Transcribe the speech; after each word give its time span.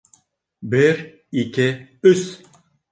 Бер... 0.71 1.03
ике... 1.43 1.71
өс! 2.15 2.29